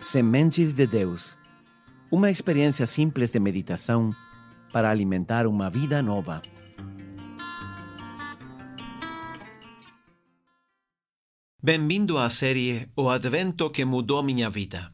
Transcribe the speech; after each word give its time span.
Sementes 0.00 0.72
de 0.72 0.86
Deus. 0.86 1.36
Uma 2.10 2.30
experiência 2.30 2.86
simples 2.86 3.32
de 3.32 3.38
meditação 3.38 4.10
para 4.72 4.90
alimentar 4.90 5.46
uma 5.46 5.68
vida 5.68 6.02
nova. 6.02 6.40
Bem-vindo 11.62 12.16
à 12.16 12.30
série 12.30 12.88
O 12.96 13.10
Advento 13.10 13.68
que 13.68 13.84
mudou 13.84 14.22
minha 14.22 14.48
vida. 14.48 14.90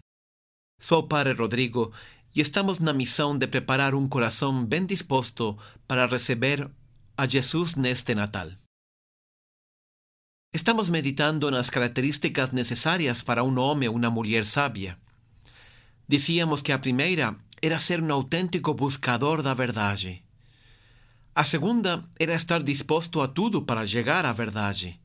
Sou 0.81 0.99
o 0.99 1.09
Padre 1.09 1.35
Rodrigo 1.35 1.93
e 2.35 2.41
estamos 2.41 2.81
na 2.81 2.93
missão 2.93 3.39
de 3.39 3.47
preparar 3.47 3.95
um 3.95 4.09
coração 4.09 4.67
bem 4.67 4.85
disposto 4.85 5.57
para 5.87 6.07
receber 6.07 6.69
a 7.17 7.27
Jesus 7.29 7.77
neste 7.77 8.13
Natal. 8.13 8.49
Estamos 10.57 10.89
meditando 10.89 11.51
nas 11.51 11.69
características 11.69 12.51
necessárias 12.51 13.21
para 13.21 13.45
um 13.45 13.59
homem 13.59 13.91
ou 13.91 13.95
uma 13.95 14.09
mulher 14.09 14.47
sábia. 14.47 14.97
Dizíamos 16.09 16.63
que 16.63 16.73
a 16.73 16.79
primeira 16.79 17.37
era 17.61 17.79
ser 17.79 18.01
um 18.01 18.11
autêntico 18.11 18.73
buscador 18.73 19.43
da 19.43 19.53
verdade. 19.53 20.25
A 21.35 21.45
segunda 21.45 22.03
era 22.19 22.33
estar 22.33 22.63
disposto 22.63 23.21
a 23.21 23.29
tudo 23.29 23.61
para 23.61 23.87
chegar 23.87 24.25
à 24.25 24.33
verdade. 24.33 24.99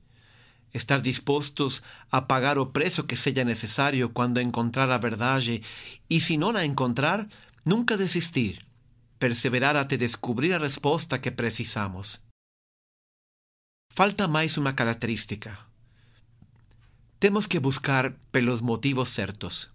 Estar 0.74 1.02
dispostos 1.02 1.84
a 2.10 2.22
pagar 2.22 2.58
o 2.58 2.68
preço 2.68 3.04
que 3.04 3.18
seja 3.18 3.44
necessário 3.44 4.08
quando 4.08 4.40
encontrar 4.40 4.90
a 4.90 4.98
verdade 4.98 5.62
e, 6.10 6.22
se 6.22 6.38
não 6.38 6.56
a 6.56 6.64
encontrar, 6.64 7.28
nunca 7.66 7.98
desistir, 7.98 8.66
perseverar 9.20 9.76
até 9.76 9.98
descobrir 9.98 10.54
a 10.54 10.60
resposta 10.60 11.20
que 11.20 11.30
precisamos. 11.30 12.31
Falta 13.94 14.26
mais 14.26 14.56
uma 14.56 14.72
característica. 14.72 15.60
Temos 17.20 17.46
que 17.46 17.60
buscar 17.60 18.14
pelos 18.32 18.62
motivos 18.62 19.10
certos, 19.10 19.70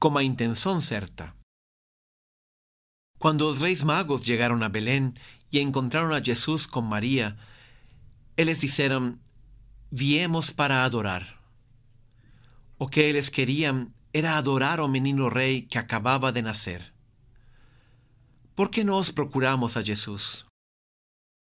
com 0.00 0.16
a 0.16 0.24
intenção 0.24 0.80
certa. 0.80 1.34
Quando 3.18 3.42
os 3.42 3.60
reis 3.60 3.82
magos 3.82 4.24
chegaram 4.24 4.62
a 4.62 4.68
Belém 4.70 5.12
e 5.52 5.60
encontraram 5.60 6.14
a 6.14 6.22
Jesus 6.22 6.66
com 6.66 6.80
Maria, 6.80 7.36
eles 8.34 8.60
disseram: 8.60 9.18
Viemos 9.92 10.48
para 10.48 10.82
adorar. 10.82 11.38
O 12.78 12.88
que 12.88 13.00
eles 13.00 13.28
queriam 13.28 13.92
era 14.10 14.38
adorar 14.38 14.80
o 14.80 14.88
menino 14.88 15.28
rei 15.28 15.60
que 15.60 15.76
acabava 15.76 16.32
de 16.32 16.40
nascer. 16.40 16.94
Por 18.54 18.70
que 18.70 18.82
nós 18.82 19.10
procuramos 19.10 19.76
a 19.76 19.82
Jesus? 19.82 20.45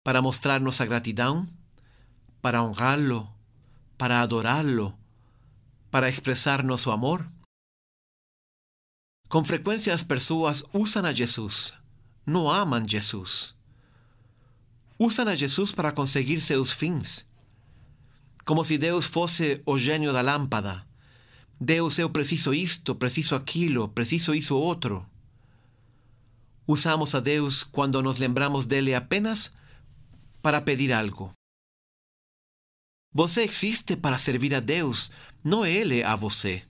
Para 0.06 0.22
mostrar 0.22 0.60
nossa 0.60 0.86
gratidão? 0.86 1.48
Para 2.40 2.62
honrá-lo? 2.62 3.28
Para 3.98 4.20
adorá-lo? 4.20 4.96
Para 5.90 6.08
expressar 6.08 6.62
nosso 6.62 6.92
amor? 6.92 7.28
Com 9.28 9.44
frequência 9.44 9.92
as 9.92 10.04
pessoas 10.04 10.62
usam 10.72 11.04
a 11.06 11.12
Jesus, 11.12 11.74
não 12.24 12.48
amam 12.48 12.88
Jesus. 12.88 13.52
Usam 14.96 15.26
a 15.26 15.34
Jesus 15.34 15.72
para 15.72 15.90
conseguir 15.90 16.40
seus 16.40 16.70
fins 16.70 17.26
como 18.44 18.64
se 18.64 18.78
Deus 18.78 19.06
fosse 19.06 19.60
o 19.66 19.76
gênio 19.76 20.12
da 20.12 20.20
lâmpada. 20.20 20.86
Deus, 21.60 21.98
eu 21.98 22.08
preciso 22.08 22.54
isto, 22.54 22.94
preciso 22.94 23.34
aquilo, 23.34 23.88
preciso 23.88 24.36
isso 24.36 24.54
outro. 24.54 25.04
Usamos 26.64 27.12
a 27.16 27.18
Deus 27.18 27.64
quando 27.64 28.00
nos 28.00 28.18
lembramos 28.18 28.66
dele 28.66 28.94
apenas 28.94 29.50
para 30.46 30.60
pedir 30.60 30.92
algo. 30.92 31.32
Você 33.12 33.42
existe 33.42 33.96
para 33.96 34.16
servir 34.16 34.54
a 34.54 34.60
Deus, 34.60 35.10
não 35.42 35.66
ele 35.66 36.04
a 36.04 36.14
você. 36.14 36.62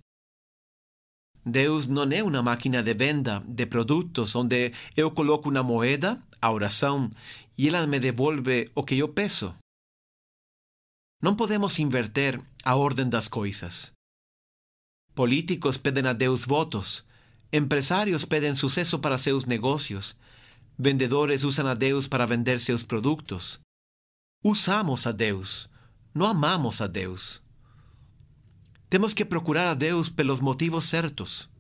Deus 1.45 1.87
não 1.87 2.11
é 2.11 2.23
uma 2.23 2.43
máquina 2.43 2.83
de 2.83 2.95
venda 2.95 3.45
de 3.47 3.67
produtos 3.67 4.35
onde 4.35 4.73
eu 4.97 5.11
coloco 5.11 5.51
uma 5.51 5.63
moeda, 5.63 6.19
a 6.41 6.51
oração, 6.51 7.11
e 7.59 7.69
ela 7.69 7.87
me 7.87 8.01
devolve 8.01 8.71
o 8.75 8.83
que 8.83 8.97
eu 8.97 9.13
peço. 9.13 9.55
Não 11.21 11.37
podemos 11.37 11.79
inverter 11.79 12.41
a 12.65 12.77
ordem 12.77 13.11
das 13.11 13.29
coisas. 13.29 13.93
Políticos 15.15 15.77
pedem 15.77 16.07
a 16.07 16.15
Deus 16.15 16.47
votos, 16.47 17.05
empresários 17.53 18.25
pedem 18.25 18.55
sucesso 18.55 18.99
para 18.99 19.19
seus 19.19 19.45
negócios, 19.45 20.17
vendedores 20.79 21.45
usam 21.45 21.67
a 21.67 21.75
Deus 21.75 22.09
para 22.09 22.25
vender 22.25 22.59
seus 22.59 22.83
produtos. 22.83 23.61
Usamos 24.49 25.09
a 25.09 25.11
Deus, 25.11 25.69
não 26.15 26.25
amamos 26.25 26.81
a 26.81 26.87
Deus. 26.87 27.43
Temos 28.89 29.13
que 29.13 29.25
procurar 29.25 29.67
a 29.67 29.75
Deus 29.75 30.09
pelos 30.09 30.39
motivos 30.39 30.85
certos. 30.85 31.51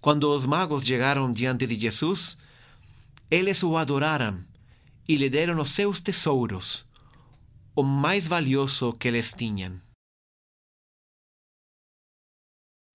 Quando 0.00 0.24
os 0.24 0.44
magos 0.44 0.82
chegaram 0.82 1.30
diante 1.30 1.68
de 1.68 1.78
Jesus, 1.78 2.36
eles 3.30 3.62
o 3.62 3.76
adoraram 3.76 4.44
e 5.08 5.14
lhe 5.14 5.30
deram 5.30 5.60
os 5.60 5.70
seus 5.70 6.00
tesouros 6.00 6.84
o 7.76 7.84
mais 7.84 8.26
valioso 8.26 8.92
que 8.94 9.06
eles 9.06 9.32
tinham. 9.32 9.80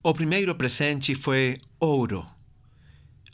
O 0.02 0.12
primeiro 0.12 0.54
presente 0.56 1.14
foi 1.14 1.58
ouro. 1.80 2.28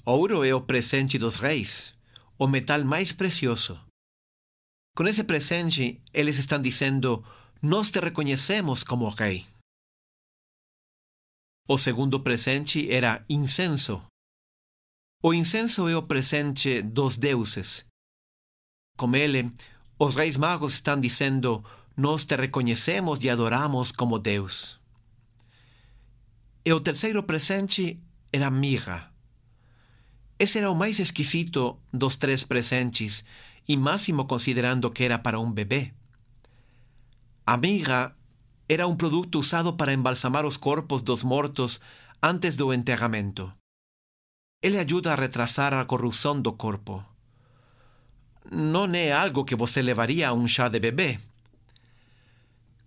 Ouro 0.06 0.44
é 0.44 0.55
o 0.55 0.61
presente 0.61 1.19
dos 1.19 1.34
reis, 1.34 1.93
o 2.38 2.47
metal 2.47 2.84
mais 2.84 3.11
precioso. 3.11 3.89
Com 5.00 5.09
esse 5.09 5.25
presente, 5.25 5.99
eles 6.12 6.37
estão 6.37 6.61
dizendo: 6.61 7.25
Nós 7.62 7.91
te 7.91 7.99
reconhecemos 8.00 8.84
como 8.84 9.09
rei. 9.09 9.47
O 11.66 11.78
segundo 11.78 12.21
presente 12.21 12.87
era 12.93 13.25
incenso. 13.27 14.03
O 15.22 15.33
incenso 15.33 15.88
é 15.88 15.97
o 15.97 16.03
presente 16.03 16.83
dos 16.83 17.16
deuses. 17.16 17.87
Com 18.99 19.16
ele, 19.16 19.50
os 19.99 20.15
reis 20.15 20.37
magos 20.37 20.75
estão 20.75 21.00
dizendo: 21.00 21.65
Nós 21.97 22.27
te 22.27 22.37
reconhecemos 22.37 23.25
e 23.25 23.31
adoramos 23.31 23.93
como 23.93 24.19
Deus. 24.19 24.78
E 26.62 26.75
o 26.75 26.78
terceiro 26.78 27.22
presente 27.22 27.99
era 28.31 28.50
mirra. 28.50 29.11
Esse 30.38 30.59
era 30.59 30.71
o 30.71 30.75
mais 30.75 30.99
esquisito 30.99 31.81
dos 31.91 32.17
três 32.19 32.44
presentes, 32.44 33.25
e 33.70 33.76
máximo 33.76 34.22
considerando 34.32 34.91
que 34.91 35.04
era 35.04 35.19
para 35.19 35.38
um 35.38 35.50
bebê. 35.58 35.82
A 37.47 37.56
mirra 37.56 38.16
era 38.69 38.86
um 38.86 38.97
produto 38.97 39.38
usado 39.38 39.70
para 39.78 39.92
embalsamar 39.92 40.44
os 40.44 40.56
corpos 40.56 41.00
dos 41.03 41.22
mortos 41.22 41.81
antes 42.31 42.56
do 42.56 42.72
enterramento. 42.72 43.44
Ele 44.62 44.78
ajuda 44.78 45.12
a 45.12 45.20
retrasar 45.25 45.72
a 45.75 45.84
corrupção 45.84 46.41
do 46.41 46.53
corpo 46.53 46.94
não 48.50 48.92
é 48.94 49.12
algo 49.12 49.44
que 49.44 49.54
você 49.54 49.81
levaria 49.81 50.28
a 50.28 50.32
um 50.32 50.47
chá 50.47 50.69
de 50.69 50.81
bebê. 50.81 51.20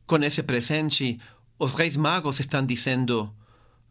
Com 0.06 0.18
esse 0.18 0.44
presente, 0.44 1.20
os 1.58 1.74
reis 1.74 1.96
magos 1.96 2.40
estão 2.40 2.66
dizendo: 2.66 3.34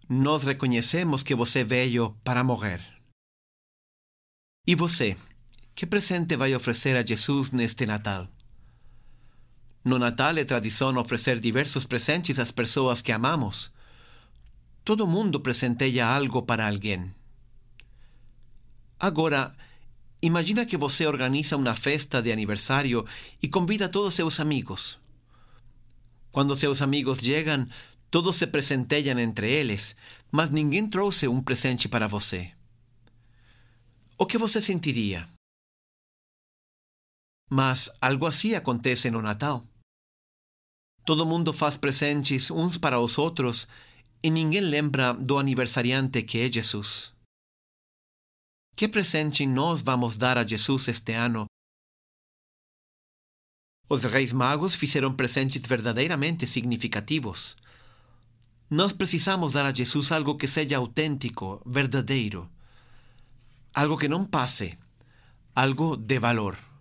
Nós 0.08 0.42
reconhecemos 0.42 1.22
que 1.22 1.34
você 1.34 1.64
veio 1.64 2.16
para 2.22 2.44
morrer. 2.44 2.80
E 4.66 4.74
você, 4.74 5.16
que 5.74 5.86
presente 5.86 6.36
vai 6.36 6.54
oferecer 6.54 6.96
a 6.96 7.04
Jesus 7.04 7.50
neste 7.50 7.86
Natal? 7.86 8.28
No 9.84 9.98
Natal 9.98 10.38
é 10.38 10.44
tradição 10.44 10.96
oferecer 10.96 11.40
diversos 11.40 11.86
presentes 11.86 12.38
às 12.38 12.50
pessoas 12.50 13.02
que 13.02 13.12
amamos. 13.12 13.72
Todo 14.84 15.06
mundo 15.06 15.40
presenteia 15.40 16.06
algo 16.06 16.42
para 16.42 16.68
alguém. 16.68 17.12
Agora, 18.98 19.54
Imagina 20.24 20.64
que 20.64 20.76
você 20.76 21.04
organiza 21.04 21.56
uma 21.56 21.74
festa 21.74 22.22
de 22.22 22.30
aniversário 22.30 23.04
e 23.42 23.48
convida 23.48 23.88
todos 23.88 24.14
seus 24.14 24.38
amigos. 24.38 24.96
Quando 26.30 26.54
seus 26.54 26.80
amigos 26.80 27.18
chegam, 27.18 27.66
todos 28.08 28.36
se 28.36 28.46
presenteiam 28.46 29.18
entre 29.18 29.50
eles, 29.50 29.96
mas 30.30 30.50
ninguém 30.50 30.88
trouxe 30.88 31.26
um 31.26 31.42
presente 31.42 31.88
para 31.88 32.06
você. 32.06 32.52
O 34.16 34.24
que 34.24 34.38
você 34.38 34.60
sentiria? 34.60 35.28
Mas 37.54 37.90
algo 38.00 38.24
assim 38.24 38.54
acontece 38.54 39.10
no 39.10 39.20
Natal. 39.20 39.62
Todo 41.04 41.26
mundo 41.26 41.52
faz 41.52 41.76
presentes 41.76 42.50
uns 42.50 42.78
para 42.78 42.98
os 42.98 43.18
outros 43.18 43.68
e 44.22 44.30
ninguém 44.30 44.62
lembra 44.62 45.12
do 45.12 45.38
aniversariante 45.38 46.22
que 46.22 46.38
é 46.38 46.50
Jesus. 46.50 47.12
Que 48.74 48.88
presente 48.88 49.46
nós 49.46 49.82
vamos 49.82 50.16
dar 50.16 50.38
a 50.38 50.46
Jesus 50.46 50.88
este 50.88 51.12
ano? 51.12 51.44
Os 53.86 54.02
reis 54.04 54.32
magos 54.32 54.74
fizeram 54.74 55.14
presentes 55.14 55.60
verdadeiramente 55.60 56.46
significativos. 56.46 57.54
Nós 58.70 58.94
precisamos 58.94 59.52
dar 59.52 59.66
a 59.66 59.74
Jesus 59.74 60.10
algo 60.10 60.38
que 60.38 60.46
seja 60.46 60.78
autêntico, 60.78 61.60
verdadeiro. 61.66 62.50
Algo 63.74 63.98
que 63.98 64.08
não 64.08 64.24
passe. 64.24 64.78
Algo 65.54 65.98
de 65.98 66.18
valor. 66.18 66.71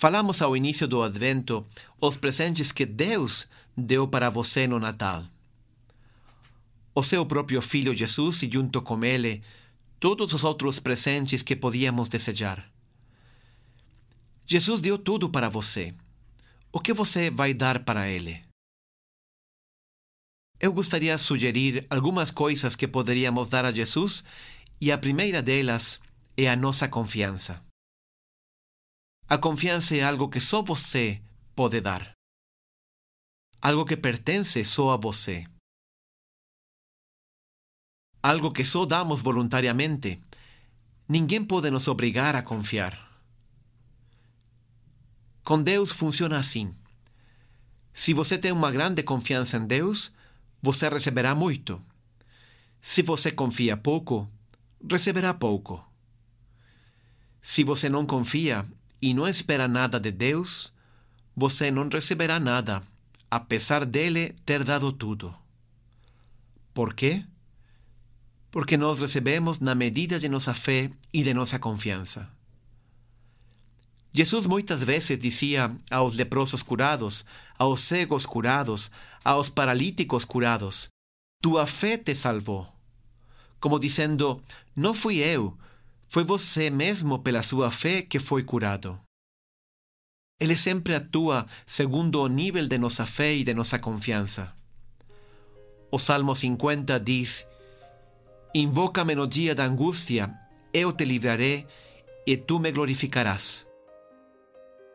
Falamos 0.00 0.40
ao 0.40 0.56
início 0.56 0.88
do 0.88 1.02
Advento 1.02 1.66
os 2.00 2.16
presentes 2.16 2.72
que 2.72 2.86
Deus 2.86 3.46
deu 3.76 4.08
para 4.08 4.30
você 4.30 4.66
no 4.66 4.78
Natal. 4.78 5.26
o 6.94 7.02
seu 7.02 7.26
próprio 7.26 7.60
Filho 7.60 7.94
Jesus 7.94 8.42
e 8.42 8.50
junto 8.50 8.80
com 8.80 9.04
ele 9.04 9.42
todos 9.98 10.32
os 10.32 10.42
outros 10.42 10.78
presentes 10.78 11.42
que 11.42 11.54
podíamos 11.54 12.08
desejar. 12.08 12.72
Jesus 14.46 14.80
deu 14.80 14.96
tudo 14.96 15.28
para 15.28 15.50
você. 15.50 15.94
O 16.72 16.80
que 16.80 16.94
você 16.94 17.28
vai 17.28 17.52
dar 17.52 17.84
para 17.84 18.08
ele? 18.08 18.40
Eu 20.58 20.72
gostaria 20.72 21.14
de 21.14 21.20
sugerir 21.20 21.86
algumas 21.90 22.30
coisas 22.30 22.74
que 22.74 22.88
poderíamos 22.88 23.48
dar 23.48 23.66
a 23.66 23.70
Jesus, 23.70 24.24
e 24.80 24.90
a 24.90 24.96
primeira 24.96 25.42
delas 25.42 26.00
é 26.38 26.48
a 26.48 26.56
nossa 26.56 26.88
confiança. 26.88 27.69
A 29.32 29.38
confiança 29.38 29.94
é 29.94 30.02
algo 30.02 30.28
que 30.28 30.40
só 30.40 30.60
você 30.60 31.22
pode 31.54 31.80
dar. 31.80 32.14
Algo 33.62 33.84
que 33.84 33.96
pertence 33.96 34.64
só 34.64 34.90
a 34.90 34.96
você. 34.96 35.46
Algo 38.20 38.50
que 38.50 38.64
só 38.64 38.84
damos 38.84 39.22
voluntariamente. 39.22 40.20
Ninguém 41.08 41.44
pode 41.44 41.70
nos 41.70 41.86
obrigar 41.86 42.34
a 42.34 42.42
confiar. 42.42 43.22
Com 45.44 45.62
Deus 45.62 45.92
funciona 45.92 46.36
assim. 46.36 46.74
Se 47.94 48.12
você 48.12 48.36
tem 48.36 48.50
uma 48.50 48.72
grande 48.72 49.04
confiança 49.04 49.58
em 49.58 49.64
Deus, 49.64 50.12
você 50.60 50.88
receberá 50.88 51.36
muito. 51.36 51.80
Se 52.82 53.00
você 53.00 53.30
confia 53.30 53.76
pouco, 53.76 54.28
receberá 54.90 55.32
pouco. 55.32 55.80
Se 57.40 57.62
você 57.62 57.88
não 57.88 58.04
confia 58.04 58.68
e 59.00 59.14
não 59.14 59.26
espera 59.26 59.66
nada 59.66 59.98
de 59.98 60.10
Deus, 60.10 60.72
você 61.34 61.70
não 61.70 61.88
receberá 61.88 62.38
nada, 62.38 62.82
apesar 63.30 63.84
dele 63.84 64.34
ter 64.44 64.62
dado 64.64 64.92
tudo. 64.92 65.34
Por 66.74 66.94
quê? 66.94 67.24
Porque 68.50 68.76
nós 68.76 68.98
recebemos 68.98 69.58
na 69.60 69.74
medida 69.74 70.18
de 70.18 70.28
nossa 70.28 70.54
fé 70.54 70.90
e 71.12 71.22
de 71.22 71.32
nossa 71.32 71.58
confiança. 71.58 72.28
Jesus 74.12 74.44
muitas 74.44 74.82
vezes 74.82 75.18
dizia 75.18 75.74
aos 75.90 76.14
leprosos 76.14 76.62
curados, 76.62 77.24
aos 77.56 77.82
cegos 77.82 78.26
curados, 78.26 78.90
aos 79.24 79.48
paralíticos 79.48 80.24
curados: 80.24 80.88
Tua 81.40 81.66
fé 81.66 81.96
te 81.96 82.14
salvou. 82.14 82.66
Como 83.60 83.78
dizendo: 83.78 84.42
Não 84.74 84.94
fui 84.94 85.18
eu, 85.18 85.56
foi 86.10 86.24
você 86.24 86.70
mesmo 86.70 87.20
pela 87.20 87.40
sua 87.40 87.70
fé 87.70 88.02
que 88.02 88.18
foi 88.18 88.42
curado. 88.42 89.00
Ele 90.40 90.56
sempre 90.56 90.92
atua 90.96 91.46
segundo 91.64 92.20
o 92.20 92.26
nível 92.26 92.66
de 92.66 92.76
nossa 92.78 93.06
fé 93.06 93.32
e 93.32 93.44
de 93.44 93.54
nossa 93.54 93.78
confiança. 93.78 94.52
O 95.88 96.00
Salmo 96.00 96.34
50 96.34 96.98
diz: 96.98 97.46
Invoca-me 98.52 99.14
no 99.14 99.26
dia 99.28 99.54
da 99.54 99.64
angústia, 99.64 100.34
eu 100.74 100.92
te 100.92 101.04
livrarei 101.04 101.64
e 102.26 102.36
tu 102.36 102.58
me 102.58 102.72
glorificarás. 102.72 103.64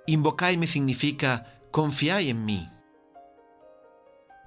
Invocai-me 0.06 0.68
significa 0.68 1.46
confiai 1.72 2.30
em 2.30 2.34
mim. 2.34 2.68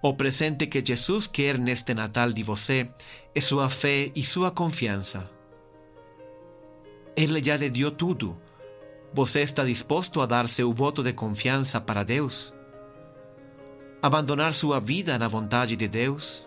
O 0.02 0.12
presente 0.14 0.66
que 0.66 0.84
Jesus 0.84 1.26
quer 1.26 1.58
neste 1.58 1.94
Natal 1.94 2.30
de 2.30 2.42
você 2.42 2.90
é 3.34 3.40
sua 3.40 3.70
fé 3.70 4.12
e 4.14 4.22
sua 4.22 4.50
confiança. 4.50 5.37
Ele 7.18 7.42
já 7.42 7.56
lhe 7.56 7.68
deu 7.68 7.90
tudo. 7.90 8.40
Você 9.12 9.40
está 9.40 9.64
disposto 9.64 10.20
a 10.20 10.26
dar 10.26 10.48
seu 10.48 10.72
voto 10.72 11.02
de 11.02 11.12
confiança 11.12 11.80
para 11.80 12.04
Deus? 12.04 12.54
Abandonar 14.00 14.54
sua 14.54 14.78
vida 14.78 15.18
na 15.18 15.26
vontade 15.26 15.74
de 15.74 15.88
Deus? 15.88 16.46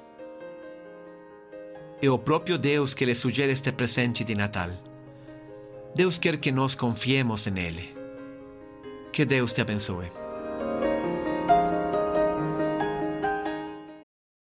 É 2.02 2.10
o 2.10 2.18
próprio 2.18 2.58
Deus 2.58 2.94
que 2.94 3.04
lhe 3.04 3.14
sugere 3.14 3.52
este 3.52 3.70
presente 3.74 4.24
de 4.24 4.34
Natal. 4.34 4.70
Deus 5.94 6.18
quer 6.18 6.38
que 6.38 6.54
nós 6.54 6.74
confiemos 6.74 7.48
nele. 7.48 7.94
Que 9.12 9.26
Deus 9.26 9.52
te 9.52 9.60
abençoe. 9.60 10.10